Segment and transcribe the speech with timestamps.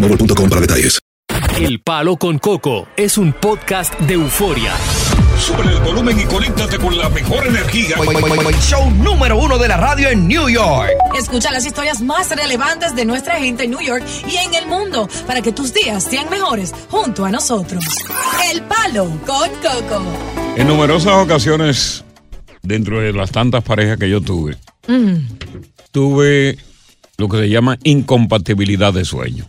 [0.00, 0.98] boostmobile.com para detalles.
[1.60, 4.72] El Palo con Coco es un podcast de euforia.
[5.38, 7.96] Sube el volumen y conéctate con la mejor energía.
[8.60, 10.90] Show número uno de la radio en New York.
[11.16, 15.08] Escucha las historias más relevantes de nuestra gente en New York y en el mundo
[15.26, 17.84] para que tus días sean mejores junto a nosotros.
[18.52, 20.02] El Palo con Coco.
[20.56, 22.04] En numerosas ocasiones,
[22.62, 24.56] dentro de las tantas parejas que yo tuve,
[25.92, 26.58] tuve
[27.16, 29.48] lo que se llama incompatibilidad de sueño.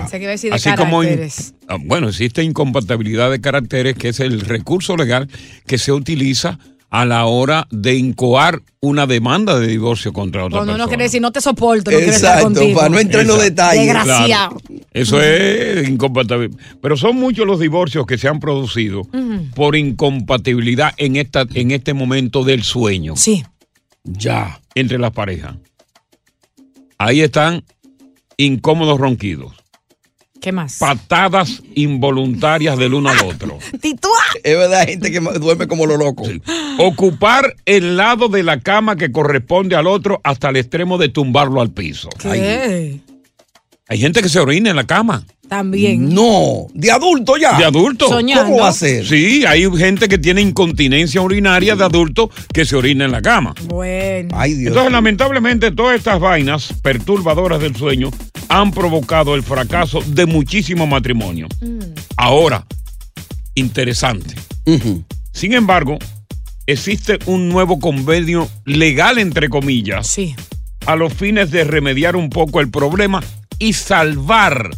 [0.00, 1.54] Pensé que iba a decir de Así como, in- caracteres.
[1.68, 5.28] ah, bueno, existe incompatibilidad de caracteres, que es el recurso legal
[5.66, 10.72] que se utiliza a la hora de incoar una demanda de divorcio contra otra Cuando
[10.74, 10.88] uno persona.
[10.88, 12.76] quiere decir, no te soporto, no estar Exacto, contigo.
[12.78, 13.82] para no entrar en los detalles.
[13.84, 14.26] Desgraciado.
[14.26, 14.80] Claro.
[14.92, 16.50] Eso es incompatible.
[16.82, 19.02] Pero son muchos los divorcios que se han producido
[19.54, 23.42] por incompatibilidad en, esta, en este momento del sueño Sí.
[24.04, 24.60] Ya.
[24.74, 25.54] entre las parejas.
[26.98, 27.64] Ahí están
[28.36, 29.52] incómodos ronquidos,
[30.42, 30.78] ¿Qué más?
[30.78, 34.10] patadas involuntarias del uno al otro, Titúa.
[34.42, 36.24] Es verdad, hay gente que duerme como lo loco.
[36.78, 41.60] ocupar el lado de la cama que corresponde al otro hasta el extremo de tumbarlo
[41.60, 42.08] al piso.
[42.20, 42.98] ¿Qué?
[43.88, 45.24] Hay gente que se orina en la cama.
[45.52, 46.08] También.
[46.14, 47.58] No, de adulto ya.
[47.58, 48.08] De adulto.
[48.08, 48.44] Soñando.
[48.44, 49.06] ¿Cómo va a ser?
[49.06, 53.52] Sí, hay gente que tiene incontinencia urinaria de adulto que se orina en la cama.
[53.64, 54.30] Bueno.
[54.34, 54.68] Ay, Dios.
[54.68, 58.10] Entonces, lamentablemente, todas estas vainas perturbadoras del sueño
[58.48, 61.50] han provocado el fracaso de muchísimos matrimonios.
[62.16, 62.64] Ahora,
[63.54, 64.34] interesante.
[65.32, 65.98] Sin embargo,
[66.66, 70.34] existe un nuevo convenio legal, entre comillas, Sí.
[70.86, 73.22] a los fines de remediar un poco el problema
[73.58, 74.70] y salvar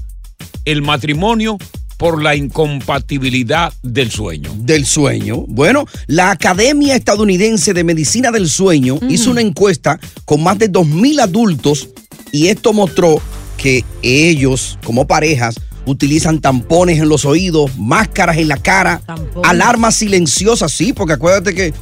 [0.64, 1.58] el matrimonio
[1.96, 4.50] por la incompatibilidad del sueño.
[4.56, 5.44] Del sueño.
[5.46, 11.20] Bueno, la Academia Estadounidense de Medicina del Sueño hizo una encuesta con más de 2.000
[11.20, 11.88] adultos
[12.32, 13.20] y esto mostró
[13.56, 15.54] que ellos, como parejas,
[15.86, 19.48] utilizan tampones en los oídos, máscaras en la cara, Tampones.
[19.48, 21.72] alarmas silenciosas, sí, porque acuérdate que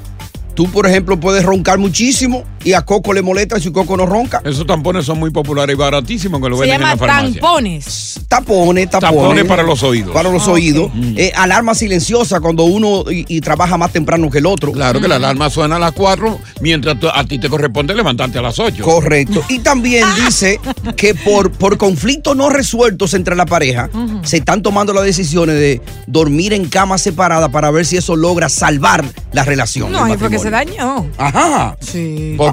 [0.54, 4.40] tú, por ejemplo, puedes roncar muchísimo y a Coco le molesta si Coco no ronca.
[4.44, 7.40] Esos tampones son muy populares y baratísimos que lo Se venden en la farmacia.
[7.40, 8.20] tampones.
[8.28, 9.16] Tapones, tapones.
[9.20, 10.12] Tapones para los oídos.
[10.12, 10.54] Para los Ok.
[10.54, 10.90] oídos.
[11.16, 14.72] Eh, alarma silenciosa cuando uno y, y trabaja más temprano que el otro.
[14.72, 18.38] Claro que la alarma suena a las 4, mientras tú- a ti te corresponde levantarte
[18.38, 18.82] a las 8.
[18.84, 19.42] Correcto.
[19.48, 20.60] Y también dice
[20.96, 23.90] que por, por conflictos no resueltos entre la pareja,
[24.22, 28.48] se están tomando las decisiones de dormir en cama separada para ver si eso logra
[28.48, 29.92] salvar la relación.
[29.92, 31.06] No, el y fue que se dañó.
[31.18, 31.76] Ajá.
[31.80, 32.34] Sí.
[32.36, 32.51] ¿Por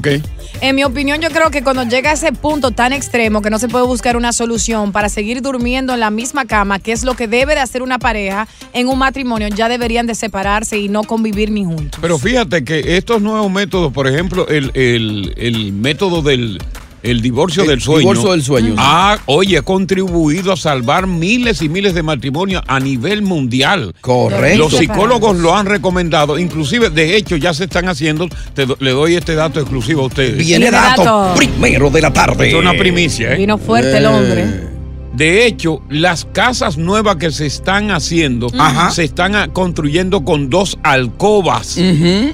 [0.62, 3.60] En mi opinión, yo creo que cuando llega a ese punto tan extremo que no
[3.60, 7.16] se puede buscar una solución para seguir durmiendo en la misma cama, que es lo
[7.16, 11.04] que debe de hacer una pareja en un matrimonio, ya deberían de separarse y no
[11.04, 12.00] convivir ni juntos.
[12.02, 16.60] Pero fíjate que estos nuevos métodos, por ejemplo, el, el- el método del
[17.04, 18.00] el divorcio El del sueño.
[18.00, 18.76] divorcio del sueño, sí.
[18.78, 23.94] Ha, oye, ha contribuido a salvar miles y miles de matrimonios a nivel mundial.
[24.02, 24.58] Correcto.
[24.58, 28.28] Los psicólogos lo han recomendado, inclusive, de hecho, ya se están haciendo.
[28.54, 30.38] Te le doy este dato exclusivo a ustedes.
[30.38, 31.36] Viene dato, dato.
[31.36, 32.50] primero de la tarde.
[32.50, 33.38] Es una primicia, ¿eh?
[33.38, 34.70] Vino fuerte el hombre.
[35.14, 38.92] De hecho, las casas nuevas que se están haciendo Ajá.
[38.92, 41.78] se están ah, construyendo con dos alcobas.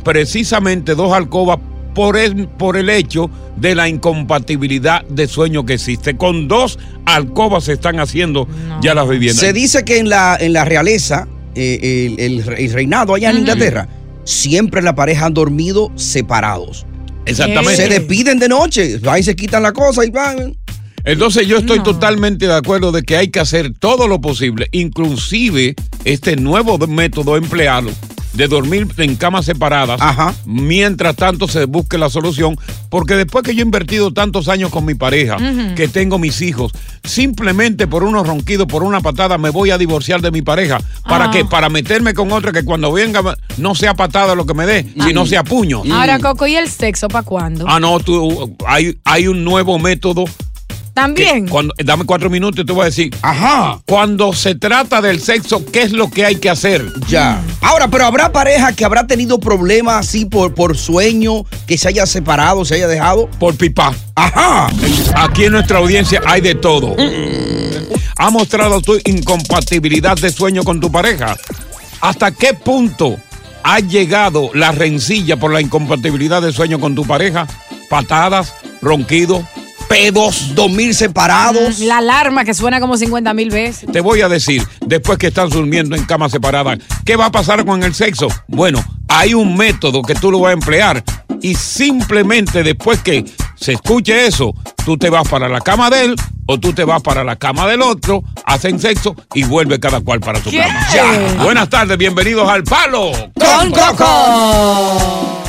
[0.03, 1.59] Precisamente dos alcobas
[1.95, 6.15] por el, por el hecho de la incompatibilidad de sueño que existe.
[6.15, 8.47] Con dos alcobas se están haciendo
[8.81, 9.39] ya las viviendas.
[9.39, 13.31] Se dice que en la, en la realeza, eh, el, el re- el reinado allá
[13.31, 13.87] en Inglaterra,
[14.25, 16.85] siempre la pareja han dormido separados.
[17.25, 17.77] Exactamente.
[17.77, 20.55] Se despiden de noche, ahí se quitan la cosa y van.
[21.05, 25.75] Entonces yo estoy totalmente de acuerdo de que hay que hacer todo lo posible, inclusive
[26.03, 27.91] este nuevo método empleado
[28.35, 29.99] de dormir en camas separadas,
[30.45, 32.57] mientras tanto se busque la solución,
[32.89, 35.37] porque después que yo he invertido tantos años con mi pareja,
[35.75, 36.71] que tengo mis hijos,
[37.03, 40.79] simplemente por unos ronquidos, por una patada, me voy a divorciar de mi pareja.
[41.07, 41.31] ¿Para Ah.
[41.31, 41.45] qué?
[41.45, 43.21] Para meterme con otra que cuando venga
[43.57, 45.83] no sea patada lo que me dé, sino sea puño.
[45.93, 47.65] Ahora, Coco, ¿y el sexo para cuándo?
[47.67, 50.25] Ah, no, tú, hay, hay un nuevo método
[50.95, 51.47] También.
[51.49, 53.13] cuando, dame cuatro minutos y te voy a decir.
[53.21, 53.81] Ajá.
[53.85, 56.85] Cuando se trata del sexo, ¿qué es lo que hay que hacer?
[57.09, 57.41] Ya.
[57.61, 62.05] Ahora, pero habrá pareja que habrá tenido problemas así por, por sueño, que se haya
[62.05, 63.29] separado, se haya dejado.
[63.39, 63.93] Por pipa.
[64.15, 64.69] Ajá.
[65.17, 66.95] Aquí en nuestra audiencia hay de todo.
[68.17, 71.35] ¿Ha mostrado tu incompatibilidad de sueño con tu pareja?
[71.99, 73.17] ¿Hasta qué punto
[73.63, 77.47] ha llegado la rencilla por la incompatibilidad de sueño con tu pareja?
[77.89, 79.43] Patadas, ronquidos,
[79.95, 80.53] pedos.
[80.55, 81.79] Dormir separados.
[81.79, 83.89] La alarma que suena como 50 mil veces.
[83.91, 87.65] Te voy a decir, después que están durmiendo en camas separadas, ¿qué va a pasar
[87.65, 88.27] con el sexo?
[88.47, 91.01] Bueno, hay un método que tú lo vas a emplear
[91.41, 93.23] y simplemente después que
[93.55, 94.53] se escuche eso,
[94.83, 96.15] tú te vas para la cama de él
[96.45, 100.19] o tú te vas para la cama del otro, hacen sexo y vuelve cada cual
[100.19, 100.59] para su ¿Qué?
[100.59, 100.87] cama.
[100.93, 101.43] Ya.
[101.43, 105.44] Buenas tardes, bienvenidos al Palo con Coco.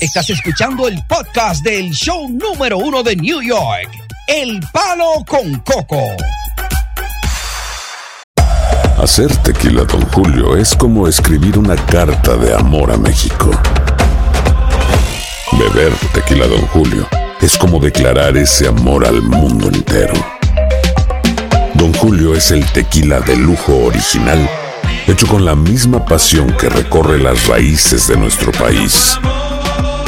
[0.00, 3.90] Estás escuchando el podcast del show número uno de New York,
[4.26, 6.02] El Palo con Coco.
[8.98, 13.50] Hacer tequila, Don Julio, es como escribir una carta de amor a México.
[15.52, 17.06] Beber tequila, Don Julio,
[17.40, 20.14] es como declarar ese amor al mundo entero.
[21.74, 24.48] Don Julio es el tequila de lujo original,
[25.06, 29.18] hecho con la misma pasión que recorre las raíces de nuestro país.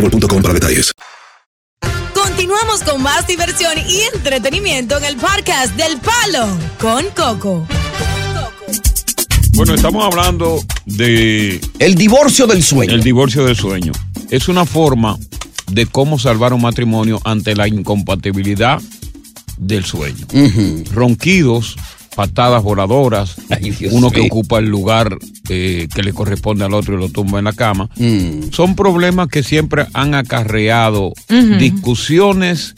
[0.00, 0.92] boostmobile.com para detalles.
[2.14, 6.48] Continuamos con más diversión y entretenimiento en el podcast del Palo
[6.80, 7.66] con Coco.
[9.54, 11.60] Bueno, estamos hablando de...
[11.78, 12.94] El divorcio del sueño.
[12.94, 13.92] El divorcio del sueño.
[14.30, 15.18] Es una forma
[15.70, 18.80] de cómo salvar un matrimonio ante la incompatibilidad
[19.58, 20.26] del sueño.
[20.92, 21.76] Ronquidos,
[22.20, 23.36] patadas voladoras,
[23.92, 25.16] uno que ocupa el lugar
[25.48, 27.88] eh, que le corresponde al otro y lo tumba en la cama.
[27.96, 28.50] Mm.
[28.52, 31.14] Son problemas que siempre han acarreado
[31.58, 32.74] discusiones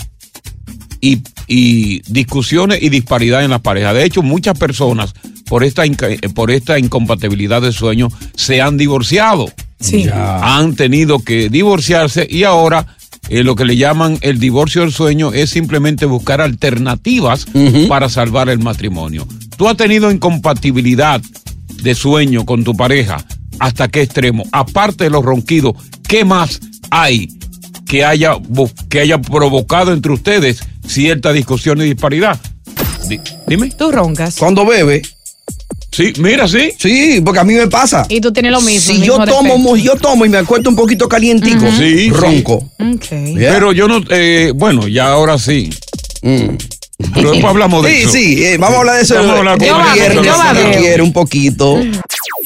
[1.00, 3.94] y, y discusiones y disparidad en las parejas.
[3.94, 5.12] De hecho, muchas personas
[5.48, 9.50] por esta, eh, por esta incompatibilidad de sueño se han divorciado.
[9.80, 10.06] Sí.
[10.12, 12.86] Han tenido que divorciarse y ahora
[13.32, 17.46] eh, lo que le llaman el divorcio del sueño es simplemente buscar alternativas
[17.88, 19.26] para salvar el matrimonio.
[19.56, 21.20] ¿Tú has tenido incompatibilidad
[21.82, 23.24] de sueño con tu pareja?
[23.58, 24.44] ¿Hasta qué extremo?
[24.52, 25.74] Aparte de los ronquidos,
[26.06, 26.60] ¿qué más
[26.90, 27.28] hay
[27.86, 28.36] que haya,
[28.88, 32.38] que haya provocado entre ustedes cierta discusión y disparidad?
[33.08, 33.70] Di- dime.
[33.70, 34.36] Tú roncas.
[34.36, 35.02] Cuando bebe.
[35.92, 36.72] Sí, mira, sí.
[36.78, 38.06] Sí, porque a mí me pasa.
[38.08, 38.80] Y tú tienes lo mismo.
[38.94, 41.76] Si yo tomo, mo- yo tomo y me acuerdo un poquito calientico, Ujú.
[41.76, 42.10] Sí, sí.
[42.10, 42.54] ronco.
[42.80, 43.06] Ok.
[43.36, 45.68] Pero yo no, eh, bueno, ya ahora sí.
[46.22, 47.92] Pero después hablamos de Mm.
[47.94, 48.12] Sí, eso.
[48.12, 49.14] sí, eh, vamos a hablar de eso.
[49.16, 49.92] Vamos a hablar con eso.
[49.94, 50.64] viernes, Yo si babeo.
[50.68, 51.78] Dios quiere un poquito.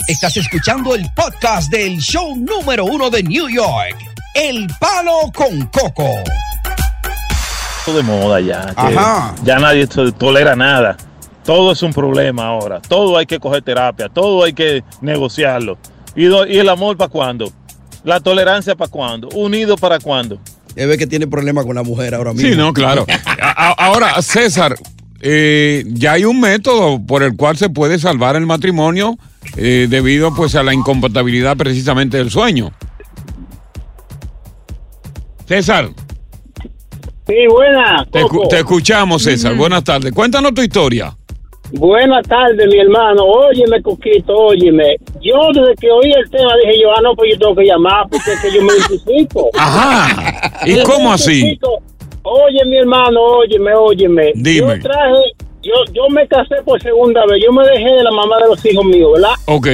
[0.09, 3.97] Estás escuchando el podcast del show número uno de New York,
[4.35, 6.11] El Palo con Coco.
[7.95, 8.67] de moda ya.
[8.75, 9.35] que Ajá.
[9.45, 10.97] Ya nadie to- tolera nada.
[11.47, 12.81] Todo es un problema ahora.
[12.81, 15.79] Todo hay que coger terapia, todo hay que negociarlo.
[16.15, 17.51] ¿Y, do- y el amor para cuándo?
[18.05, 19.29] ¿La tolerancia para cuándo?
[19.35, 20.39] ¿Unido para cuándo?
[20.75, 22.49] Él ve que tiene problemas con la mujer ahora mismo.
[22.51, 23.07] Sí, no, claro.
[23.79, 24.77] Ahora, César,
[25.23, 29.17] eh, ya hay un método por el cual se puede salvar el matrimonio
[29.57, 32.73] eh, debido pues a la incompatibilidad precisamente del sueño.
[35.47, 35.91] César,
[37.27, 38.05] Sí, buena.
[38.11, 38.49] te, escu- Coco.
[38.49, 39.55] te escuchamos, César.
[39.57, 40.13] Buenas tardes.
[40.13, 41.17] Cuéntanos tu historia.
[41.73, 43.25] Buenas tardes, mi hermano.
[43.25, 44.97] Óyeme, Coquito, óyeme.
[45.21, 48.07] Yo desde que oí el tema dije yo, ah, no, pues yo tengo que llamar
[48.11, 49.51] porque es que yo me identifico.
[49.59, 50.65] Ajá.
[50.67, 51.59] ¿Y cómo así?
[52.23, 54.33] Oye, mi hermano, óyeme, óyeme.
[54.35, 54.77] Dime.
[54.77, 55.23] Yo traje,
[55.63, 57.43] yo, yo me casé por segunda vez.
[57.45, 59.35] Yo me dejé de la mamá de los hijos míos, ¿verdad?
[59.47, 59.67] Ok.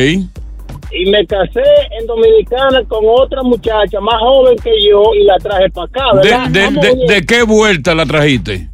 [0.95, 1.63] Y me casé
[1.99, 6.29] en Dominicana con otra muchacha más joven que yo y la traje para acá, ¿De,
[6.29, 6.71] ¿verdad?
[6.83, 8.69] de- de qué vuelta la trajiste?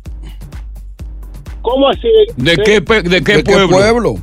[1.69, 2.09] ¿Cómo así?
[2.37, 4.15] ¿De qué, de qué pueblo?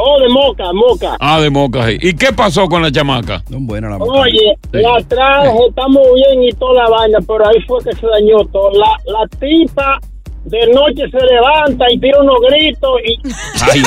[0.00, 1.16] Oh, de Moca, Moca.
[1.20, 1.86] Ah, de Moca.
[1.88, 1.98] sí.
[2.00, 3.42] ¿Y qué pasó con la chamaca?
[3.50, 7.82] No, buena la Oye, la traje, estamos bien y toda la vaina, pero ahí fue
[7.82, 8.70] que se dañó todo.
[8.72, 9.98] La, la tipa
[10.44, 13.18] de noche se levanta y tira unos gritos y,
[13.60, 13.82] Ay,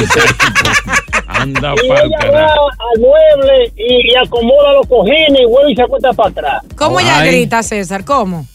[1.27, 5.81] anda y ella va al mueble y, y acomoda los cojines y vuelve y se
[5.81, 6.61] acuesta para atrás.
[6.77, 8.05] ¿Cómo ella grita, César?
[8.05, 8.45] ¿Cómo?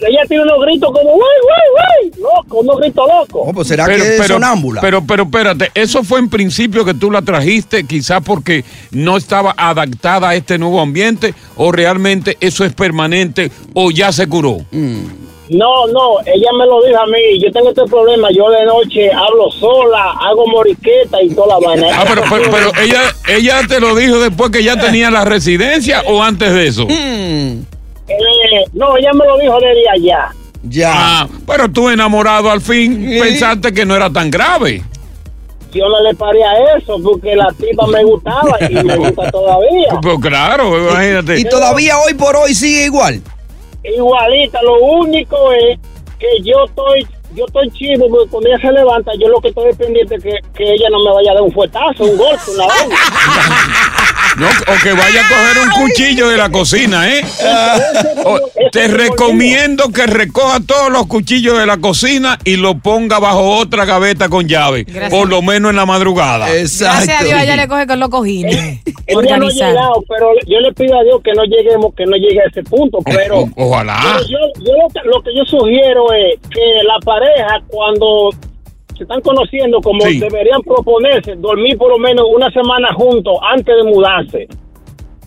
[0.00, 2.22] Ella tiene unos gritos como, ¡wey, wey, wey!
[2.22, 3.50] Loco, unos gritos locos.
[3.52, 4.80] Pues será pero, que es pero, sonámbula.
[4.80, 9.54] Pero, pero espérate, ¿eso fue en principio que tú la trajiste quizás porque no estaba
[9.56, 14.58] adaptada a este nuevo ambiente o realmente eso es permanente o ya se curó?
[15.50, 17.40] No, no, ella me lo dijo a mí.
[17.42, 18.28] Yo tengo este problema.
[18.30, 21.88] Yo de noche hablo sola, hago moriqueta y toda la vaina.
[21.94, 26.02] Ah, pero, pero, pero ella, ella te lo dijo después que ya tenía la residencia
[26.06, 26.86] o antes de eso.
[26.88, 27.56] Eh,
[28.72, 30.28] no, ella me lo dijo desde allá.
[30.62, 30.92] Ya.
[30.94, 34.82] Ah, pero tú enamorado al fin pensaste que no era tan grave.
[35.72, 39.88] Yo no le paré a eso porque la tipa me gustaba y me gusta todavía.
[40.02, 41.40] Pues claro, imagínate.
[41.40, 43.22] Y todavía hoy por hoy sigue igual.
[43.84, 45.78] Igualita, lo único es
[46.18, 49.72] que yo estoy yo estoy chivo porque cuando ella se levanta yo lo que estoy
[49.74, 52.66] pendiente es que, que ella no me vaya a dar un fuetazo, un golpe, una
[52.66, 52.96] vaina.
[54.36, 57.22] No, o que vaya a coger un cuchillo de la cocina, ¿eh?
[58.24, 58.38] O-
[58.70, 63.84] te recomiendo que recoja todos los cuchillos de la cocina y lo ponga bajo otra
[63.84, 65.10] gaveta con llave, Gracias.
[65.10, 66.46] por lo menos en la madrugada.
[66.50, 68.80] Gracias a Dios ella le coge con los cojines.
[69.06, 72.16] Ella no ha llegado, pero yo le pido a Dios que no lleguemos, que no
[72.16, 73.98] llegue a ese punto, pero O- ojalá.
[74.02, 78.30] Pero yo, yo lo, que, lo que yo sugiero es que la pareja cuando
[78.96, 80.18] se están conociendo como Sí.
[80.18, 84.48] deberían proponerse dormir por lo menos una semana juntos antes de mudarse.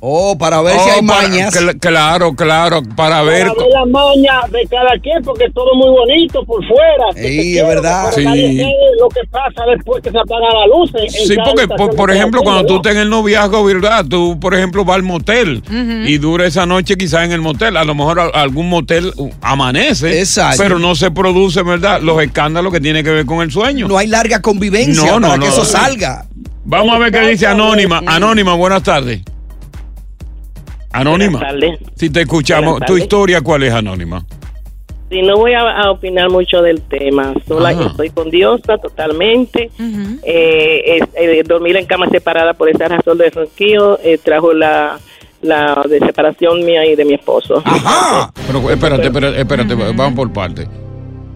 [0.04, 1.56] Oh, para ver si Oh, hay para- mañas.
[1.56, 3.48] cl- claro, claro, para ver.
[3.50, 7.06] Para ver la maña de cada quien, porque es todo muy bonito por fuera.
[7.16, 8.12] Sí, es verdad.
[8.16, 8.24] Sí.
[8.24, 10.92] lo que pasa después que se apaga la luz.
[10.96, 14.04] en- Sí, porque por, ejemplo, cuando tú estás en el noviazgo, ¿verdad?
[14.10, 15.62] Tú, por ejemplo, vas al motel
[16.08, 17.78] y dura esa noche quizás en el motel.
[17.78, 20.58] A lo mejor algún motel uh, amanece, Exacto.
[20.64, 22.02] pero no se produce, ¿verdad?
[22.02, 23.88] Los escándalos que tienen que ver con el sueño.
[23.88, 25.66] No hay larga convivencia No, no, para no, que eso no.
[25.66, 26.26] salga.
[26.66, 28.02] Vamos a ver qué dice Anónima.
[28.08, 29.22] Anónima, buenas tardes.
[30.94, 31.42] Anónima.
[31.96, 34.24] Si te escuchamos, ¿tu historia cuál es, Anónima?
[35.10, 37.34] Sí, no voy a, a opinar mucho del tema.
[37.46, 37.88] Sola, Ajá.
[37.88, 39.70] estoy con Diosa totalmente.
[40.24, 44.98] Eh, es- eh, dormir en cama separada por esa razón de ronquillo eh, trajo la,
[45.42, 47.62] la de separación mía y de mi esposo.
[48.48, 50.68] Pero espérate, espérate, espérate, vamos por partes.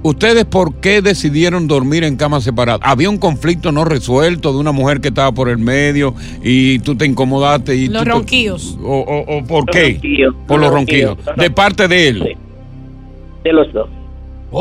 [0.07, 2.79] ¿Ustedes por qué decidieron dormir en camas separadas?
[2.83, 6.95] ¿Había un conflicto no resuelto de una mujer que estaba por el medio y tú
[6.95, 7.75] te incomodaste?
[7.75, 8.77] Y Los tú te- ronquillos.
[8.83, 10.00] o, o- o por Los qué?
[10.47, 11.15] Por los los ronquidos.
[11.17, 11.38] ronquillos.
[11.38, 12.38] De parte de él.
[13.43, 13.89] De los dos.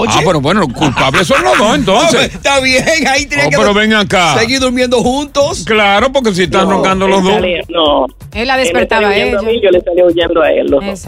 [0.08, 2.24] Ah, pero bueno, los culpables son los dos entonces.
[2.34, 4.38] Está bien, ahí tiene Oh, que pero ven acá.
[4.38, 5.62] seguir durmiendo juntos.
[5.66, 7.68] Claro, porque si están No, roncando los él dos.
[7.68, 8.06] no.
[8.32, 9.38] Él la Él despertaba a ella.
[9.38, 10.66] a mí, yo le salía huyendo a él.
[10.70, 11.06] Los dos.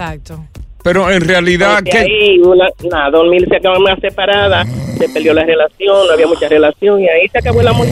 [0.86, 1.98] Pero en realidad, Porque ¿qué?
[1.98, 4.64] ahí, una, nada, dormir se acabó más separada,
[4.96, 7.88] se perdió la relación, no había mucha relación y ahí se acabó el amor.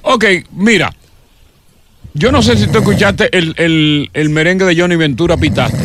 [0.00, 0.90] Ok, mira.
[2.14, 5.76] Yo no sé si tú escuchaste el, el- el merengue de Johnny Ventura Pitaste,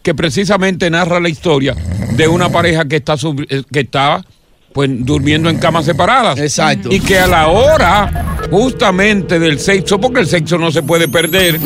[0.00, 1.74] que precisamente narra la historia
[2.12, 4.24] de una pareja que está sub- eh, que estaba
[4.72, 6.38] pues durmiendo en camas separadas.
[6.38, 6.88] Exacto.
[6.92, 11.58] Y que a la hora justamente del sexo, porque el sexo no se puede perder,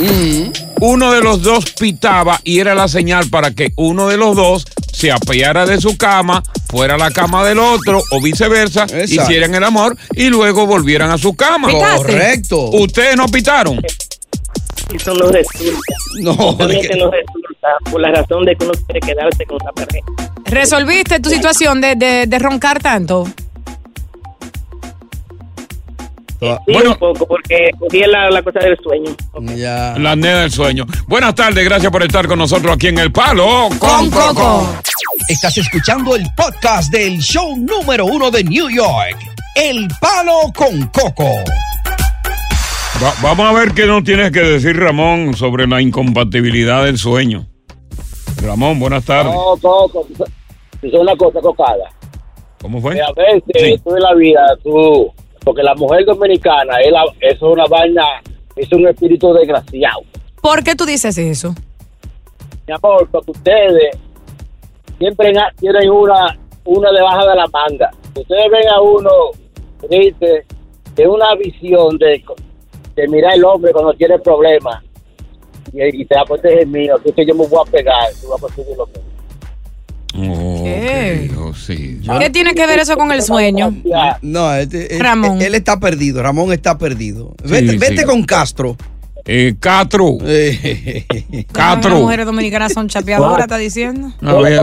[0.80, 4.64] uno de los dos pitaba y era la señal para que uno de los dos
[4.92, 9.04] se apeara de su cama, fuera a la cama del otro o viceversa, Exacto.
[9.06, 11.68] hicieran el amor y luego volvieran a su cama.
[11.68, 11.96] ¿Pitaste?
[12.12, 12.58] Correcto.
[12.70, 13.80] ¿Ustedes no pitaron?
[14.92, 15.80] Eso no resulta.
[16.22, 19.58] No, Realmente de que- no resulta por la razón de que uno quiere quedarse con
[19.60, 20.06] esa pareja.
[20.44, 23.28] ¿Resolviste tu situación de, de- de roncar tanto?
[26.40, 29.10] Sí, un poco, porque cogí la, la cosa del sueño.
[29.56, 29.94] Ya.
[29.98, 30.86] La nena del sueño.
[31.06, 34.66] Buenas tardes, gracias por estar con nosotros aquí en El Palo con Coco.
[35.28, 39.16] Estás escuchando el podcast del show número uno de New York,
[39.54, 41.28] El Palo con Coco.
[43.02, 47.46] Va- vamos a ver qué nos tienes que decir, Ramón, sobre la incompatibilidad del sueño.
[48.42, 49.34] Ramón, buenas tardes.
[49.34, 50.06] No, Coco,
[50.82, 51.84] es una cosa cocada.
[52.62, 52.94] ¿Cómo fue?
[52.94, 55.10] Que a veces tú en la vida, tú,
[55.44, 58.04] porque la mujer dominicana, es la- es una vaina,
[58.56, 60.02] es un espíritu desgraciado.
[60.40, 61.54] ¿Por qué tú dices eso?
[62.66, 63.96] Mi amor, porque ustedes
[64.98, 67.90] siempre tienen una, una debajo de la manga.
[68.14, 69.10] Ustedes ven a uno
[69.88, 70.44] triste,
[70.94, 72.22] de una visión de,
[72.96, 74.82] de mirar el hombre cuando tiene problemas
[75.72, 78.38] y, y te este es mío, así que yo me voy a pegar, tú vas
[78.38, 79.02] a conseguir lo mismo.
[80.64, 81.30] ¿Qué?
[81.54, 82.00] Sí.
[82.18, 83.74] ¿Qué tiene que ver eso con el sueño?
[84.22, 85.40] No, este- él, Ramón.
[85.42, 86.22] él está perdido.
[86.22, 87.34] Ramón está perdido.
[87.44, 88.04] Vete, Sí, vete sí.
[88.04, 88.76] con Castro.
[89.26, 90.18] Eh, Catro.
[91.90, 94.08] Las mujeres dominicanas son chapeadoras, está diciendo.
[94.22, 94.60] A ver,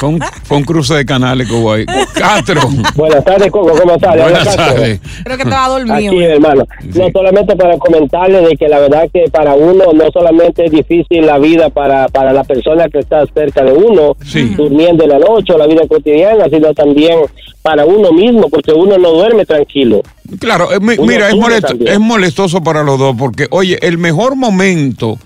[0.00, 1.84] fue un, fue un cruce de canales hubo ahí.
[2.14, 2.62] Catro.
[2.94, 4.16] Buenas tardes, Coco, ¿cómo estás?
[4.16, 5.00] Buenas tardes.
[5.24, 5.94] Creo que estaba dormido.
[6.12, 6.64] Aquí, hermano.
[6.94, 11.26] No solamente para comentarle de que la verdad que para uno no solamente es difícil
[11.26, 14.16] la vida para, para la persona que está cerca de uno,
[14.56, 17.18] durmiendo en la noche o la vida cotidiana, sino también
[17.62, 20.02] para uno mismo, porque uno no duerme tranquilo.
[20.38, 21.92] Claro, eh, mira, es, molesto- también.
[21.92, 25.18] es molestoso para los dos porque, oye, el mejor momento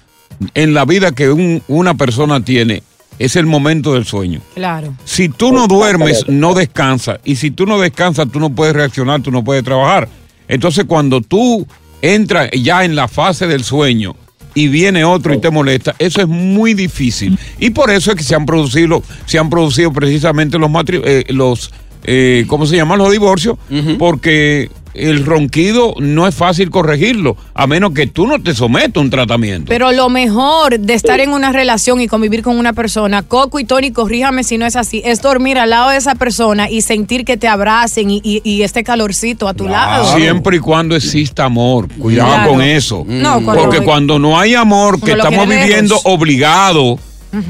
[0.54, 2.82] en la vida que un- una persona tiene
[3.18, 4.40] es el momento del sueño.
[4.54, 4.94] Claro.
[5.04, 7.18] Si tú no duermes, no descansas.
[7.24, 10.08] Y si tú no descansas, tú no puedes reaccionar, tú no puedes trabajar.
[10.48, 11.66] Entonces, cuando tú
[12.02, 14.16] entras ya en la fase del sueño
[14.54, 17.38] y viene otro y te molesta, eso es muy difícil.
[17.58, 21.24] Y por eso es que se han producido, se han producido precisamente los matri- eh,
[21.28, 21.70] los
[22.04, 23.58] eh, ¿cómo se llaman los divorcios?
[23.98, 29.00] Porque el ronquido no es fácil corregirlo, a menos que tú no te sometas a
[29.00, 29.66] un tratamiento.
[29.68, 33.64] Pero lo mejor de estar en una relación y convivir con una persona, Coco y
[33.64, 37.24] Tony, corríjame si no es así, es dormir al lado de esa persona y sentir
[37.24, 40.16] que te abracen y, y- y este calorcito a tu lado.
[40.16, 41.88] Siempre y cuando exista amor.
[41.98, 42.50] Cuidado Claro.
[42.50, 43.04] con eso.
[43.06, 46.98] No, cuando- Porque cuando no hay amor, que estamos viviendo obligado,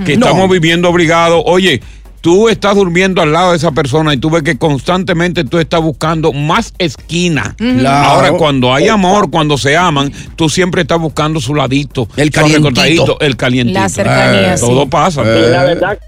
[0.05, 0.26] que No.
[0.26, 1.81] estamos viviendo obligado, oye,
[2.20, 5.80] tú estás durmiendo al lado de esa persona y tú ves que constantemente tú estás
[5.80, 7.54] buscando más esquina.
[7.59, 8.09] Claro.
[8.11, 12.06] Ahora, cuando hay amor, cuando se aman, tú siempre estás buscando su ladito.
[12.16, 13.18] El calientito.
[13.20, 13.80] El calientito.
[13.80, 14.66] La cercanía, Eh, sí.
[14.66, 15.22] Todo pasa.
[15.22, 15.98] Y la verdad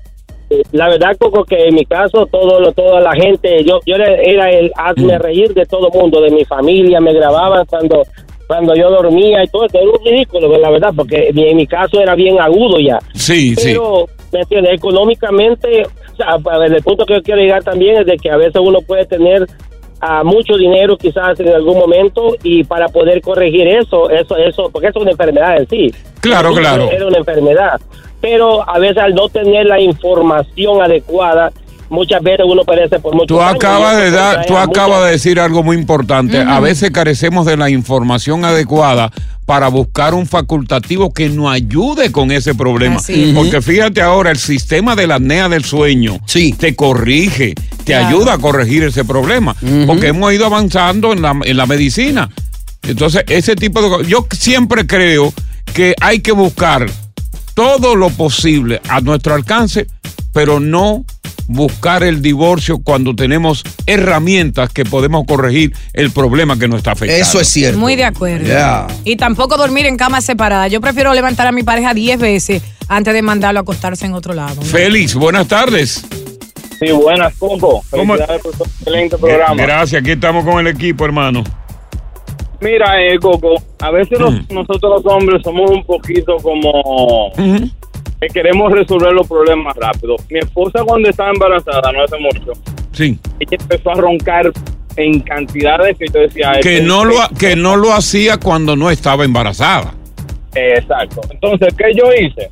[0.73, 4.13] la verdad Coco que en mi caso todo lo- toda la gente yo yo era,
[4.23, 8.03] era el hazme reír de todo mundo de mi familia me grababan cuando
[8.47, 11.57] cuando yo dormía y todo eso era un ridículo la verdad porque en mi- en
[11.57, 13.63] mi caso era bien agudo ya Sí, sí.
[13.73, 15.85] pero me entiendes económicamente
[16.23, 18.81] a ver, el punto que yo quiero llegar también es de que a veces uno
[18.81, 19.47] puede tener
[20.03, 24.89] a mucho dinero quizás en algún momento y para poder corregir eso, eso, eso, porque
[24.89, 25.95] eso es una enfermedad en sí.
[26.21, 26.91] Claro, claro.
[26.91, 27.81] Era una enfermedad.
[28.21, 31.53] Pero a veces al no tener la información adecuada,
[31.89, 35.63] muchas veces uno parece por mucho Tú acabas de dar, tú acabas de decir algo
[35.63, 36.39] muy importante.
[36.39, 39.13] A veces carecemos de la información adecuada
[39.53, 42.97] para buscar un facultativo que nos ayude con ese problema.
[42.97, 43.33] Así.
[43.37, 46.19] Porque fíjate ahora, el sistema de la apnea del sueño
[46.57, 47.53] te corrige,
[47.85, 48.07] te Claro.
[48.07, 49.55] ayuda a corregir ese problema.
[49.87, 52.31] Porque hemos ido avanzando en la, en la medicina.
[52.81, 54.07] Entonces, ese tipo de cosas.
[54.09, 55.35] Yo siempre creo
[55.75, 56.87] que hay que buscar
[57.53, 59.87] todo lo posible a nuestro alcance,
[60.33, 61.05] pero no
[61.49, 67.23] buscar el divorcio cuando tenemos herramientas que podemos corregir el problema que nos está afectando.
[67.23, 67.79] Eso es cierto.
[67.79, 68.47] Muy de acuerdo.
[69.05, 70.71] Y tampoco dormir en camas separadas.
[70.71, 74.35] Yo prefiero levantar a mi pareja 10 veces antes de mandarlo a acostarse en otro
[74.35, 74.61] lado.
[74.63, 76.05] Félix, buenas tardes.
[76.81, 77.83] Sí, buenas, Coco.
[77.91, 78.15] ¿Cómo?
[78.15, 79.55] Felicidades por tu excelente programa.
[79.63, 81.45] Gracias, aquí estamos con el equipo, hermano.
[82.61, 87.33] Mira, eh, Coco, a veces los- nosotros los hombres somos un poquito como
[88.23, 90.15] que queremos resolver los problemas rápido.
[90.31, 92.53] Mi esposa cuando estaba embarazada, no hace mucho,
[92.93, 93.19] Sí.
[93.41, 94.53] ella empezó a roncar
[94.97, 96.53] en cantidades que yo decía...
[96.63, 99.95] Que "Este- no, lo, que no lo hacía cuando no estaba embarazada.
[100.55, 101.23] Exacto.
[101.31, 102.51] Entonces, ¿qué yo hice?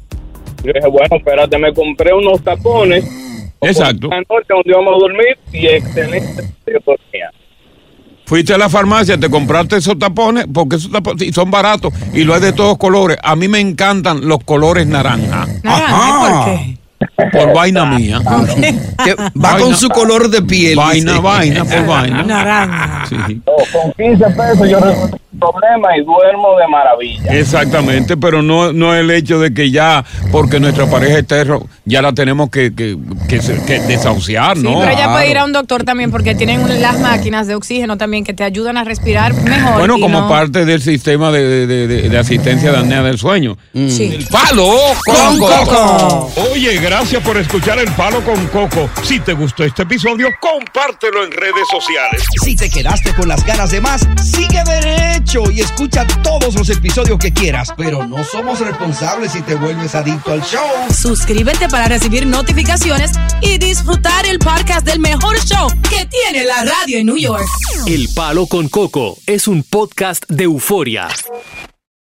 [0.65, 3.05] Yo dije, bueno, espérate, me compré unos tapones.
[3.61, 4.09] Exacto.
[4.09, 6.43] Una noche donde íbamos a dormir y excelente.
[6.67, 7.31] Yo dormía.
[8.31, 12.33] Fuiste a la farmacia, te compraste esos tapones, porque esos tapones son baratos y lo
[12.33, 13.19] hay de todos colores.
[13.25, 15.49] A mí me encantan los colores naranja.
[15.65, 16.79] ¿Por qué?
[17.33, 18.21] Por vaina mía.
[19.05, 20.77] Que va con su color de piel.
[20.77, 21.25] Vaina, dice.
[21.25, 22.23] vaina, por vaina.
[22.23, 23.07] Naranja.
[23.09, 23.41] Sí.
[23.73, 24.79] con 15 pesos yo
[25.39, 27.33] problema y duermo de maravilla.
[27.39, 32.03] Exactamente, pero no, no el hecho de que ya, porque nuestra pareja es terro, ya
[32.03, 32.97] la tenemos que, que,
[33.29, 34.81] que, que desahuciar, Sí, ¿no?
[34.81, 38.25] pero ella puede ir a un doctor también porque tienen las máquinas de oxígeno también
[38.25, 39.79] que te ayudan a respirar mejor.
[39.79, 43.57] Bueno, como no- parte del sistema de, de- de- de asistencia de apnea del sueño.
[43.73, 44.13] Sí.
[44.15, 44.67] El palo
[45.05, 45.65] Con con Coco.
[45.65, 46.31] coco.
[46.53, 48.89] Oye, gracias por escuchar El Palo con Coco.
[49.03, 52.25] Si te gustó este episodio, compártelo en redes sociales.
[52.43, 55.20] Si te quedaste con las ganas de más, sigue derecho
[55.53, 57.69] y escucha todos los episodios que quieras.
[57.77, 60.67] Pero no somos responsables si te vuelves adicto al show.
[60.93, 66.99] Suscríbete para recibir notificaciones y disfrutar el podcast del mejor show que tiene la radio
[66.99, 67.47] en New York.
[67.87, 71.09] El Palo con Coco es un podcast de euforia.